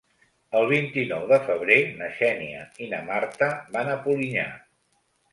El 0.59 0.63
vint-i-nou 0.69 1.25
de 1.31 1.37
febrer 1.49 1.77
na 1.99 2.07
Xènia 2.19 2.61
i 2.85 2.87
na 2.93 3.01
Marta 3.09 3.51
van 3.77 3.91
a 3.91 3.99
Polinyà. 4.07 4.47